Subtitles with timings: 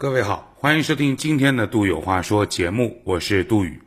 [0.00, 3.82] 各位好，欢迎收听今天的《杜有话说》节目，我是杜宇。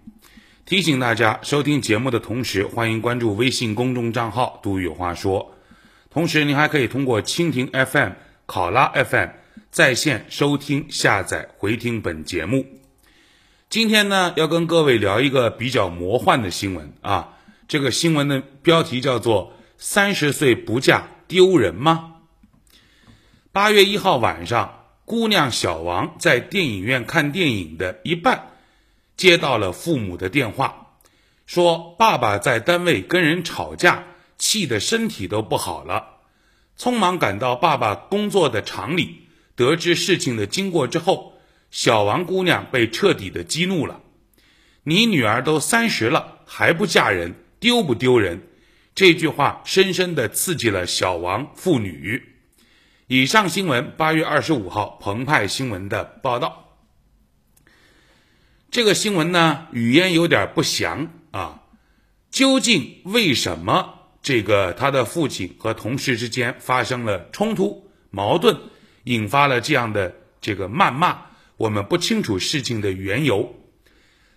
[0.63, 5.55] 提醒大家，收听节目的同时，欢迎关注微信公众账号“杜有话说”。
[6.13, 8.11] 同时，您还可以通过蜻蜓 FM、
[8.45, 9.29] 考拉 FM
[9.71, 12.63] 在线收听、下载、回听本节目。
[13.67, 17.39] 今天呢，要跟各位聊一个比较魔幻的新闻啊。
[17.67, 22.17] 这个新闻的标题叫做“三十岁不嫁丢人吗？”
[23.51, 24.81] 八月一号晚上。
[25.13, 28.47] 姑娘小王在电影院看电影的一半，
[29.15, 30.87] 接到了父母的电话，
[31.45, 34.05] 说爸爸在单位跟人吵架，
[34.39, 36.17] 气得身体都不好了。
[36.79, 41.33] 匆忙赶到爸爸工作的厂里，得知事情的经过之后，
[41.69, 44.01] 小王姑娘被彻底的激怒了。
[44.81, 48.47] 你女儿都三十了还不嫁人，丢不丢人？
[48.95, 52.32] 这句话深深的刺激了小王父女。
[53.15, 56.79] 以上新闻，八月二十五号澎湃新闻的报道。
[58.71, 61.61] 这个新闻呢，语言有点不详啊。
[62.31, 68.57] 究竟为什么这个他的父亲和同事之间发生了冲突、矛盾，
[69.03, 71.27] 引发了这样的这个谩骂？
[71.57, 73.55] 我们不清楚事情的缘由，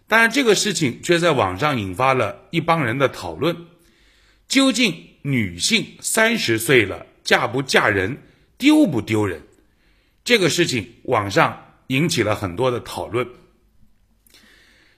[0.06, 3.56] 但是这个事情却在网上引发了一帮人的讨论。
[4.48, 8.18] 究竟女性三十岁了，嫁不嫁人？
[8.58, 9.42] 丢不丢人？
[10.24, 13.28] 这个事情网上引起了很多的讨论。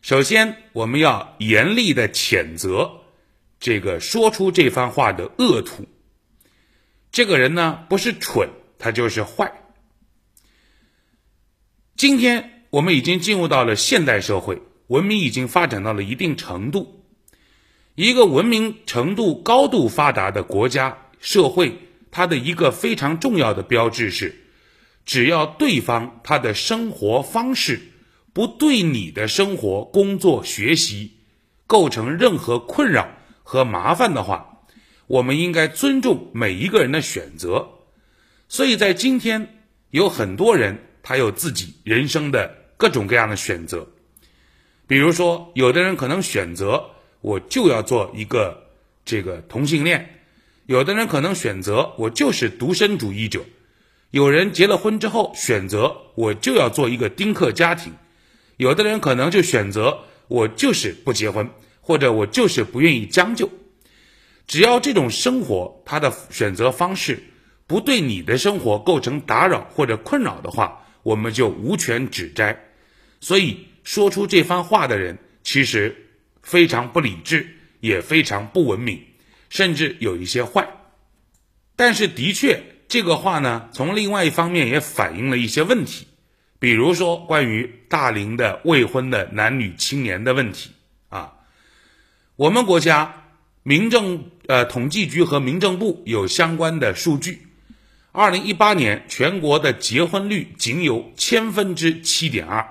[0.01, 3.03] 首先，我们要严厉的谴责
[3.61, 5.87] 这个说出这番话的恶徒。
[7.11, 9.53] 这个人呢，不是蠢，他就是坏。
[11.97, 17.05] 今天我们已经进入到了现代社会，文明已经发展到了一定程度。
[17.97, 21.88] 一个文明程度高度发达的国家社会。
[22.19, 24.35] 它的一个非常重要的标志是，
[25.07, 27.79] 只要对方他的生活方式
[28.33, 31.13] 不对你的生活、工作、学习
[31.69, 33.09] 构成任何困扰
[33.45, 34.65] 和麻烦的话，
[35.07, 37.69] 我们应该尊重每一个人的选择。
[38.49, 39.63] 所以在今天，
[39.93, 43.87] 有很多人他有自己人生的各种各样的选择，
[44.89, 46.91] 比如说，有的人可能选择
[47.21, 48.67] 我就要做一个
[49.05, 50.17] 这个同性恋。
[50.69, 53.47] 有的人可能选择我就是独身主义者，
[54.11, 57.95] 有人结了婚之后选择我就要做一个丁克家庭，
[58.59, 61.49] 有的人可能就选择我就是不结婚，
[61.81, 63.51] 或者我就是不愿意将就。
[64.47, 67.19] 只要这种生活他的选择方式
[67.67, 72.63] 不对你的生活构成打扰或者困扰的话，我们就无权指摘。
[73.23, 76.11] 所以说出这番话的人其实
[76.43, 77.49] 非常不理智，
[77.81, 79.01] 也非常不文明。
[79.49, 80.69] 甚至有一些坏，
[81.77, 86.07] 但是的确，这个话呢，从另外一方面也反映了一些问题，
[86.59, 90.71] 比如说关于大龄的未婚的男女青年的问题
[91.09, 91.35] 啊。
[92.37, 93.25] 我们国家
[93.63, 97.47] 民政呃统计局和民政部有相关的数据，
[98.13, 102.67] 二零一八年全国的结婚率仅有千分之七点二，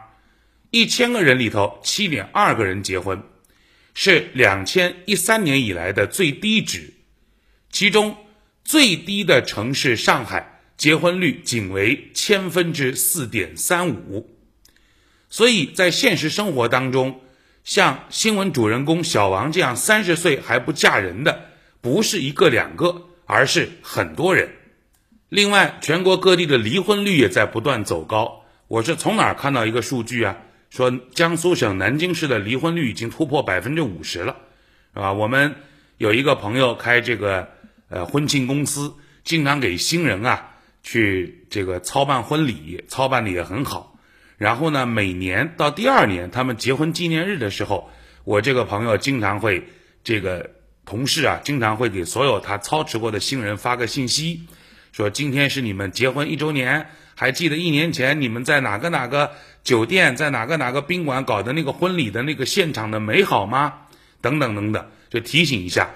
[0.70, 3.24] 一千个人里头七点二个人结婚。
[4.00, 6.94] 是两千一三年以来的最低值，
[7.72, 8.16] 其中
[8.64, 14.30] 最低的城市上海结婚率仅为千分之四点三五，
[15.32, 17.22] 所以在现实生活当中，
[17.64, 21.46] 像新闻主人公小王这样三十岁还不嫁人的，
[21.82, 24.48] 不是一个两个，而是很多人。
[25.28, 28.44] 另外，全国各地的离婚率也在不断走高。
[28.68, 30.38] 我是从哪儿看到一个数据啊？
[30.78, 34.36] 说江苏省南京市的离婚率已经突破百分之五十了，
[34.94, 35.12] 是吧？
[35.12, 35.56] 我们
[35.98, 37.50] 有一个朋友开这个
[37.90, 38.94] 呃婚庆公司，
[39.24, 40.52] 经常给新人啊
[40.84, 43.98] 去这个操办婚礼，操办的也很好。
[44.38, 47.90] 然后呢，每年到第二年他们结婚纪念日的时候，
[48.24, 49.68] 我这个朋友经常会
[50.04, 50.52] 这个
[50.86, 54.44] 同事啊，经常会给所有他操持过的新人发个信息，
[54.92, 56.92] 说今天是你们结婚一周年。
[57.20, 59.32] 还记得一年前你们在哪个哪个
[59.64, 63.74] 酒店，在哪个哪个宾馆搞的那个婚礼的那个现场的美好吗？
[64.22, 65.90] 等等等等，就提醒一下。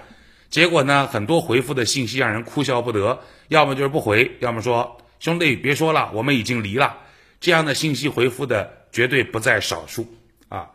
[0.50, 6.98] 结果呢，很多回复的信息让人哭笑不得，要么就是不回，要么说兄弟别说了，我们已经离了。
[7.40, 10.12] 这样的信息回复的绝对不在少数
[10.48, 10.70] 啊。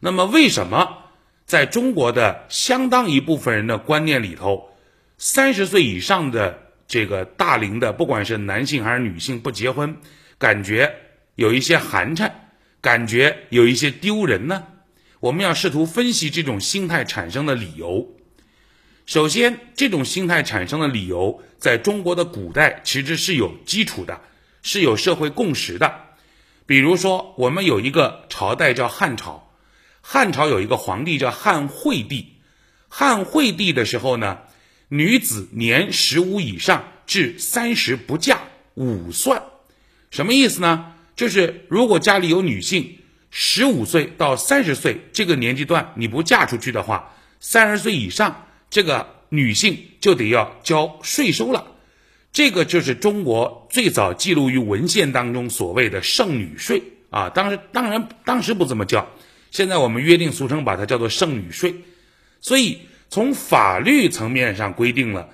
[0.00, 0.98] 那么为什么
[1.46, 4.70] 在中国的相当一部分人的观念里头，
[5.18, 6.63] 三十岁以上的？
[6.94, 9.96] 这个大龄的，不管是男性还是女性，不结婚，
[10.38, 10.94] 感觉
[11.34, 12.30] 有一些寒碜，
[12.80, 14.62] 感觉有一些丢人呢。
[15.18, 18.14] 我们要试图分析这种心态产生的理由。
[19.06, 24.20] 首先，这种心态产生的理由，在中国的古代其实是有基础的，
[24.62, 25.92] 是有社会共识的。
[26.64, 29.50] 比如说，我们有一个朝代叫汉朝，
[30.00, 32.34] 汉朝有一个皇帝叫汉惠帝。
[32.88, 34.38] 汉惠帝的时候呢，
[34.94, 38.40] 女子年十五以上至三十不嫁，
[38.74, 39.42] 五算。
[40.12, 40.92] 什么意思呢？
[41.16, 42.96] 就是如果家里有女性，
[43.28, 51.66] 十五岁到三十岁这个年纪段你不嫁出去的话，三十岁以上这个女性就得要交税收了。
[52.32, 56.80] 这个就是中国最早记录于文献当中所谓的剩女税
[57.10, 59.04] 啊，当时当然当时不这么叫，
[59.50, 61.74] 现在我们约定俗称把它叫做剩女税。
[62.40, 65.28] 所以从法律层面上规定了，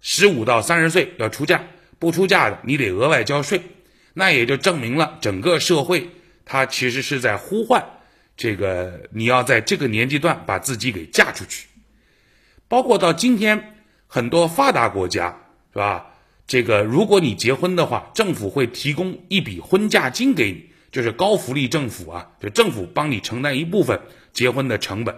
[0.00, 1.62] 十五到三十岁要出嫁，
[1.98, 3.60] 不出嫁的你得额外交税，
[4.14, 6.08] 那也就证明了整个社会
[6.44, 7.84] 它其实是在呼唤
[8.36, 11.66] 这个你要在这个年纪段把自己给嫁出去，
[12.68, 13.74] 包括到今天
[14.06, 15.36] 很多发达国家
[15.72, 16.06] 是吧？
[16.46, 24.00] 这个，如果你结婚的话，政府会提供一笔婚嫁金给你，就是高福利政府啊，就政府帮你承担一部分
[24.32, 25.14] 结婚的成本。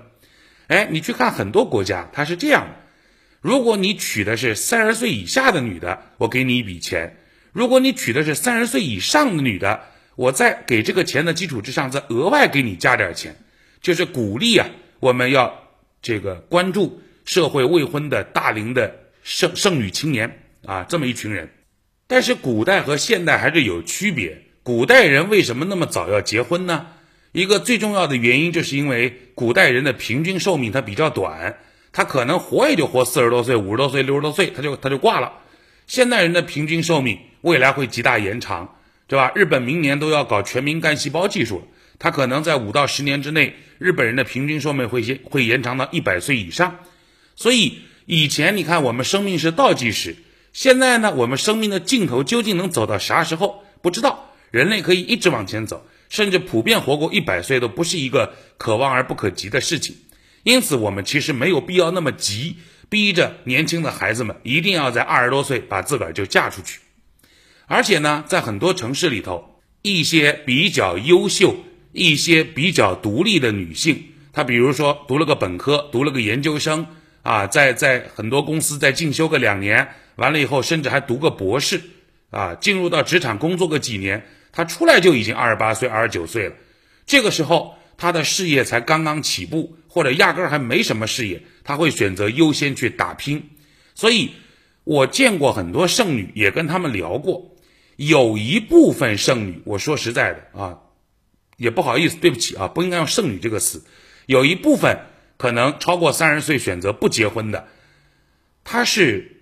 [0.70, 2.76] 哎，你去看很多国家，它是这样的：
[3.40, 7.10] 如果你娶的是三十岁以下的女的，我给你一笔钱；
[7.52, 9.80] 如果你娶的是三十岁以上的女的，
[10.14, 13.34] 我在给这个钱的基础之上，再额外给你加点钱，
[13.82, 14.68] 就是鼓励啊，
[15.00, 15.68] 我们要
[16.00, 18.94] 这个关注社会未婚的大龄的
[19.24, 20.38] 剩剩女青年。
[20.66, 21.48] 啊，这么一群人，
[22.06, 24.42] 但是古代和现代还是有区别。
[24.62, 26.86] 古代人为什么那么早要结婚呢？
[27.32, 31.58] 一个最重要的原因，就是因为古代人的平均寿命它比较短，
[31.92, 35.32] 他可能活也就活四十多岁、五十多岁、六十多岁，他就他就挂了。
[35.86, 39.30] 现代人的平均寿命未来会极大延长，对吧？
[39.34, 41.62] 日本明年都要搞全民干细胞技术，
[41.98, 46.78] 他可能在五到十年之内，日本人的平均寿命会会延长到一百岁以上。
[47.36, 50.16] 所以以前你看，我们生命是倒计时。
[50.52, 53.62] 现在呢，我们生命的尽头究竟能走到啥时候？
[53.82, 54.26] 不知道。
[54.50, 59.96] 人类可以一直往前走，甚至普遍活过一百岁都不是一个可望而不可及的事情。
[60.42, 62.56] 因此，我们其实没有必要那么急，
[62.90, 66.80] 逼着年轻的孩子们一定要在二十多岁把自个儿就嫁出去。
[67.66, 71.56] 而且呢，在很多城市里头，一些比较优秀、
[71.92, 74.02] 一些比较独立的女性，
[74.32, 76.86] 她比如说读了个本科，读了个研究生，
[77.22, 79.86] 啊，在在很多公司再进修个两年。
[80.16, 81.80] 完了以后，甚至还读个博士，
[82.30, 86.54] 啊，进入到职场工作个几年，他出来就已经二十八岁、二十九岁了。
[87.06, 93.50] 这个时候，他的事业才刚刚起步，或者压根儿还没什么事业，他会选择优先去打拼。
[93.94, 94.30] 所以，
[94.84, 97.56] 我见过很多剩女，也跟他们聊过，
[97.96, 100.78] 有一部分剩女，我说实在的啊，
[101.56, 103.84] 也不好意思，对不起啊，不应该用剩女这个词。
[104.26, 104.98] 有一部分
[105.36, 107.68] 可能超过三十岁选择不结婚的，
[108.64, 109.36] 他是。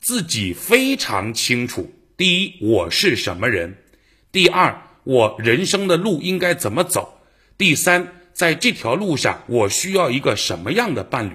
[0.00, 3.72] 自己非常清楚：第一，我是什么人；
[4.38, 7.18] 第二，我人生的路应该怎么走；
[7.56, 11.32] 第三，在这条路上我需要一个什么样的伴侣。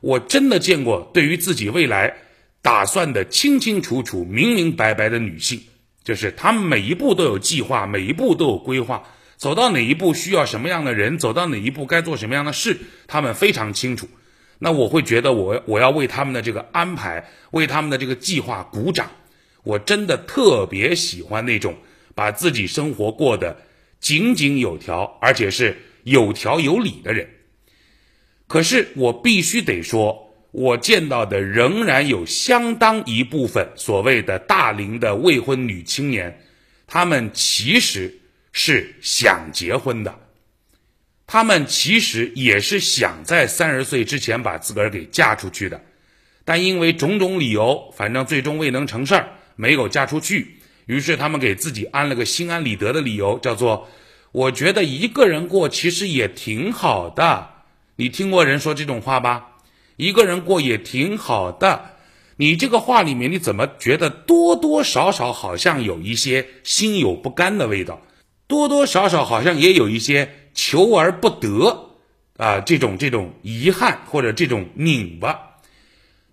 [0.00, 2.14] 我真的见过对于自己未来
[2.62, 5.60] 打算的清清楚楚、明明白白的女性，
[6.04, 9.02] 就是她们每一步都有计划，每一步都有规划，
[9.36, 14.08] 走到哪一步需要什么样的人，走到哪一步该做什么样的事，她们非常清楚。
[14.58, 19.10] 那我会觉得我我要为他们的这个安排，为他们的这个计划鼓掌。
[19.64, 21.76] 我真的特别喜欢那种
[22.14, 23.56] 把自己生活过得
[24.00, 27.28] 井井有条，而且是有条有理的人。
[28.46, 36.38] 可是我必须得说，我见到的仍然有相当一部分所谓的大龄的未婚女青年，
[36.86, 38.14] 她们其实
[38.52, 40.18] 是想结婚的。
[41.26, 45.80] 他们其实也是想在三十岁之前把自个儿给嫁出去的，
[46.44, 49.26] 但因为种种理由，反正最终未能成事儿，
[49.56, 50.58] 没有嫁出去。
[50.86, 53.88] 于是他们给自己安了个心安理得的理由，叫做
[54.32, 57.50] “我觉得一个人过其实也挺好的”。
[57.96, 59.56] 你听过人说这种话吧？
[59.96, 61.92] 一个人过也挺好的。
[62.36, 68.00] 你这个话里面，你怎么觉得多多少少好像有一些心有不甘的味道？
[68.46, 70.38] 多多少少好像也有一些。
[70.54, 71.96] 求而不得，
[72.36, 75.51] 啊，这种这种遗憾或者这种拧巴。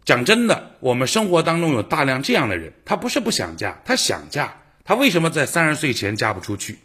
[0.06, 6.80] 讲真的，我们生活当中有大量这样的人，他不是不想嫁，他想嫁，他为什么在三十岁前嫁不出去？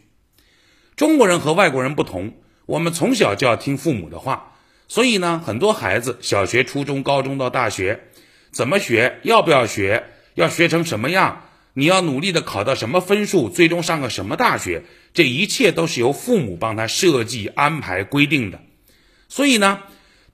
[0.96, 2.34] 中国人和外国人不同，
[2.66, 4.52] 我们从小就要听父母的话，
[4.88, 8.04] 所以呢，很多孩子小学、初中、高中到大学，
[8.50, 10.04] 怎么学，要不要学，
[10.34, 11.44] 要学成什么样？
[11.76, 18.60] 你要努力的考到什么分数，最终上个什么大学，这一切都是由父母帮他设计、安排、规定的。
[19.28, 19.80] 所以呢，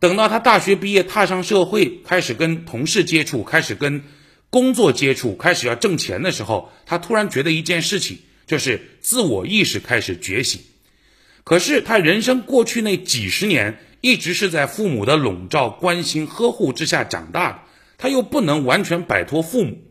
[0.00, 4.02] 等到他大学毕业，踏上社会，开始跟同事接触，开始跟
[4.48, 10.62] 工作接触，开始要挣钱的时候，他突然觉得一件事情，就是自我意识开始觉醒。
[11.44, 17.58] 可是他人生过去那几十年一直是在父母的笼罩、关心、呵护之下长大的，
[17.98, 19.82] 他又不能完全摆脱父母，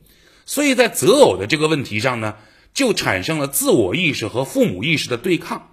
[0.47, 2.35] 所以在择偶的这个问题上呢，
[2.73, 5.68] 就产生了自我意识和父母意识的对抗。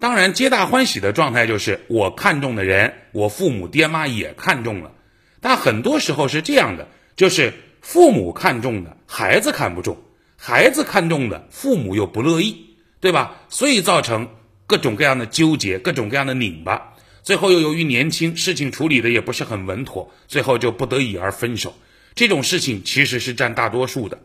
[0.00, 4.92] 当然，皆大欢喜的状态就是我看中的人，我父母爹妈也看中了。
[5.40, 6.86] 但很多时候是这样的，
[7.16, 9.96] 就是父母看中的孩子看不中，
[10.36, 13.40] 孩子看中的父母又不乐意，对吧？
[13.48, 14.28] 所以造成
[14.68, 16.94] 各种各样的纠结，各种各样的拧巴。
[17.24, 21.74] 最后又由于年轻，事情处理的也不是很稳妥，最后就不得已而分手。
[22.14, 24.20] 这种事情其实是占大多数的。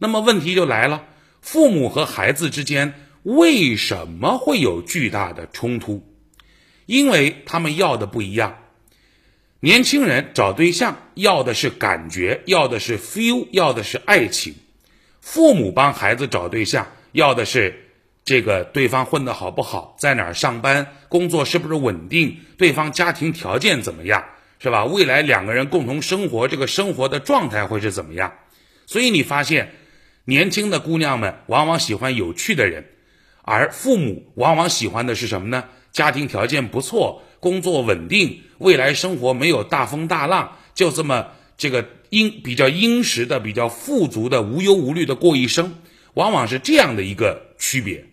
[0.00, 1.04] 那么问题就来了，
[1.40, 2.94] 父母和孩子之间。
[3.24, 6.06] 为什么会有巨大的冲突？
[6.86, 8.58] 因为他们要的不一样。
[9.60, 14.54] 年轻人找对象要的是感觉，要的是 feel，要的是爱情。
[15.22, 17.88] 父母帮孩子找对象要的是
[18.26, 24.22] 这个对方混得好不好，在哪儿上班，工作是不是稳定，对方家庭条件怎么样，
[24.58, 24.84] 是吧？
[24.84, 28.34] 未来两个人共同生活，这个生活的状态会是怎么样？
[28.86, 29.72] 所以你发现，
[30.26, 32.84] 年轻的姑娘们往往喜欢有趣的人。
[33.44, 35.64] 而父母往往喜欢的是什么呢？
[35.92, 45.76] 家庭条件不错，工作稳定，未来生活没有大风大浪，就这么这个殷比较殷实的、比较富足的、无忧无虑的过一生，
[46.14, 48.04] 往往是这样的一个区别。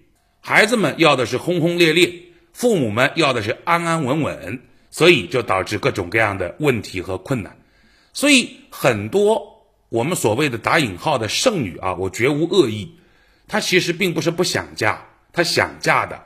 [0.42, 2.14] 孩子们要的是轰轰烈烈，
[2.54, 4.62] 父母们要的是安安稳稳，
[4.92, 7.58] 所以就导致各种各样的问题和困难。
[8.14, 12.96] 所以很多我们所谓的打引号的剩女啊，我绝无恶意，
[13.48, 15.08] 她其实并不是不想嫁。
[15.34, 16.22] 她想嫁的，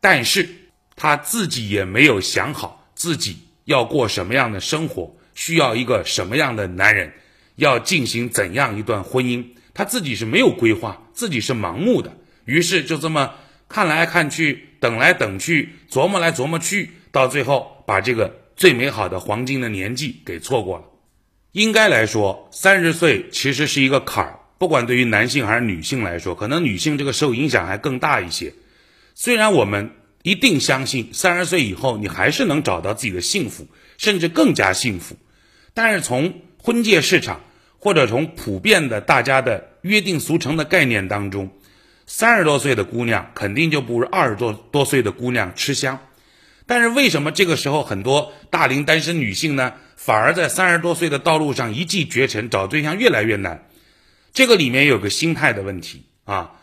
[0.00, 0.48] 但是
[0.96, 7.12] 她自己也没有想好自己要过什么样的生活，需要一个什么样的男人，
[7.56, 13.34] 要进行怎样一段婚姻，她自己是没有规划，自己是盲目的，于是就这么
[13.68, 20.84] 看来看去，等来等去，琢磨来琢磨去，到最后把这个最美好的黄金的年纪给错过了。
[21.52, 24.40] 应该来说，三十岁其实是一个坎儿。
[24.64, 28.54] 不管对于男性还是女性来说，可能女性这个受影响还更大一些。
[29.14, 29.90] 虽然我们
[30.22, 33.66] 一定相信三十岁以后你还是能找到自己的幸福，
[33.98, 35.16] 甚至更加幸福，
[35.74, 37.42] 但是从婚介市场
[37.78, 41.50] 或者从普遍的大家的约定俗成的概念当中，
[42.06, 45.98] 三十多岁的姑娘肯定就不如二十多多岁的姑娘吃香。
[46.64, 53.66] 但是为什么这个时候很多大龄单身女性呢，反而在三十多岁的道路上一骑绝尘，找对象越来越难？
[54.34, 56.56] 这个里面有个心态的问题啊，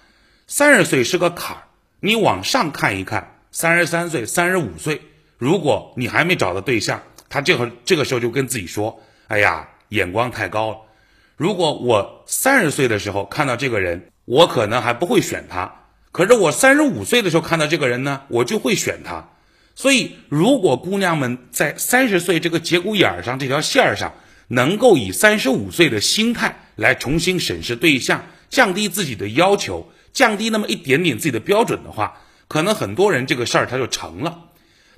[0.45, 1.63] 三十岁是个坎儿，
[2.01, 5.01] 你往上看一看，三十三岁、三十五岁，
[5.37, 10.77] 如果你还没找到对象，他这会这个时候就跟自己说：“哎呀，眼光太高了。
[11.37, 15.71] 如果我三十岁的时候看到这个人，我可能还不会选他；
[16.11, 19.29] 可是我三十五岁的时候看到这个人呢，我就会选他。
[19.75, 24.13] 所以，如果姑娘们在三十岁这个节骨眼上这条线上，
[24.51, 26.57] 能够以三十五岁的心态。
[26.77, 32.17] 来重新审视对象，降低自己的要求，降低那么一点点自己的标准的话，
[32.47, 34.45] 可能很多人这个事儿他就成了。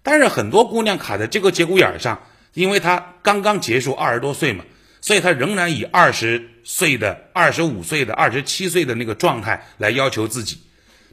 [0.02, 2.22] 但是很多姑娘卡在这个节骨眼上，
[2.54, 4.64] 因为她刚刚结束二十多岁嘛，
[5.02, 10.60] 所以她仍然以二十岁的、二十五岁的、二十七岁的那个状态来要求自己。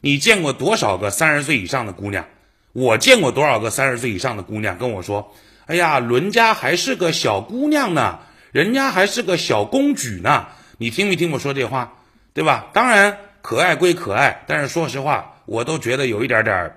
[0.03, 2.27] 你见过多少个三十岁以上的姑娘？
[2.73, 5.35] 我见过多少个三十岁以上的姑娘跟我说
[5.67, 8.21] ：“哎呀，伦家还是个小姑娘呢。”
[8.53, 11.99] 人家还是个小公举呢，你听没听我说这话，
[12.35, 12.69] 对吧？
[12.73, 16.75] 当然可爱归可爱，但是说实话，我都觉得有一点点，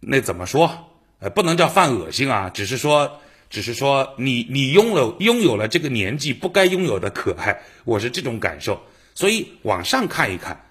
[0.00, 0.86] 那怎么说？
[1.18, 8.80] 呃，不能叫犯恶心啊，只是说，只是说你你拥有拥有了这个年纪不该拥有的可爱，我是这种感受。
[9.14, 10.64] 所以往上看一看，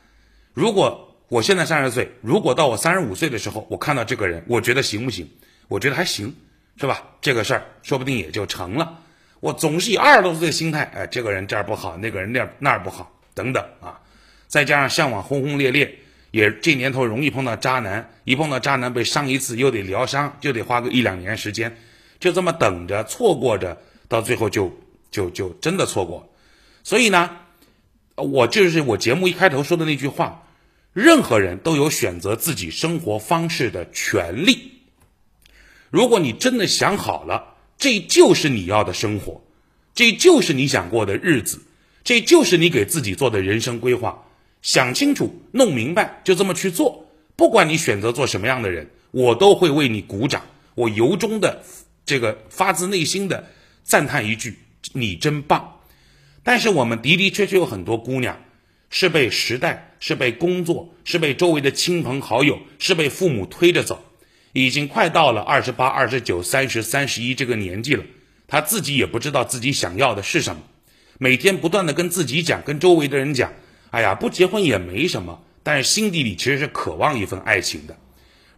[0.53, 5.29] 如果我现在三十岁，如果到我三十五岁的时候，我看到这个人，我觉得行不行？
[5.67, 6.35] 我觉得还行，
[6.77, 7.03] 是吧？
[7.21, 9.01] 这个事儿说不定也就成了。
[9.41, 14.01] 我总是以二十多岁的心态，哎，这个人这儿不好，那个人那儿那儿不好，等等啊，
[14.47, 15.99] 再加上向往轰轰烈烈，
[16.31, 21.77] 也这年头容易碰到渣男，一碰到渣男被伤一次又得疗伤，就得花个一两年时间，
[22.19, 23.77] 就这么等着错过着，
[24.09, 24.77] 到最后就
[25.09, 26.33] 就就真的错过。
[26.83, 27.29] 所以呢，
[28.15, 30.43] 我就是我节目一开头说的那句话，
[30.91, 34.81] 任何人都有选择自己生活方式的权利。
[35.89, 37.48] 如果你真的想好了。
[37.79, 39.41] 这就是你要的生活，
[39.95, 41.61] 这就是你想过的日子，
[42.03, 44.25] 这就是你给自己做的人生规划。
[44.61, 47.07] 想清楚、弄明白，就这么去做。
[47.37, 50.43] 不管你选择做什么样的人，我都会为你鼓掌。
[50.75, 51.63] 我由衷的、
[52.05, 53.47] 这个发自内心的
[53.83, 54.59] 赞叹一句：
[54.91, 55.79] 你真棒。
[56.43, 58.43] 但是我们的的确确有很多姑娘
[58.89, 64.03] 是被时代是被工作，是被周围的亲朋好友，是被父母推着走。
[64.53, 68.03] 已经快到了二十八、二十九、三十、三十一这个年纪了，
[68.47, 70.61] 他自己也不知道自己想要的是什么，
[71.19, 73.53] 每天不断的跟自己讲，跟周围的人讲，
[73.91, 77.95] 哎呀，不结婚也没什么，但是心底里其实是渴望一份爱情的。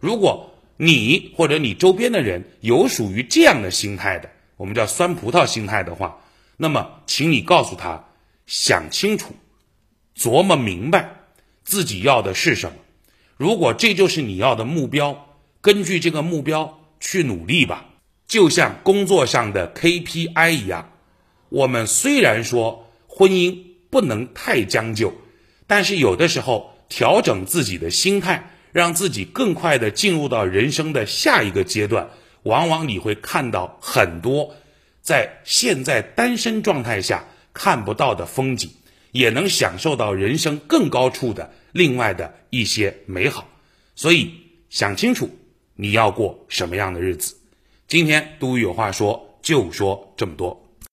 [0.00, 6.18] 如果你或者你周边的人有属于这样的心态的，我们叫酸葡萄心态的话，
[6.56, 8.02] 那么，请你告诉他，
[8.46, 9.34] 想清楚，
[10.16, 11.10] 琢磨明白
[11.64, 12.76] 自己要的是什么。
[13.36, 15.28] 如果这就是你要的目标。
[15.62, 17.86] 根据这个目标去努力吧，
[18.26, 20.90] 就像工作上的 KPI 一样。
[21.50, 25.14] 我们虽然说婚姻不能太将就，
[25.68, 32.10] 但是有的时候调整自己的心态，让自己更快的进入到人生的下一个阶段，
[32.42, 34.56] 往往你会看到很多
[35.00, 38.72] 在现在单身状态下看不到的风景，
[39.12, 43.46] 也能享受到人生更高处的另外的一些美好。
[43.94, 44.32] 所以
[44.68, 45.30] 想清楚。
[45.74, 47.36] 你要过什么样的日子？
[47.88, 50.61] 今天都有话说，就说这么多。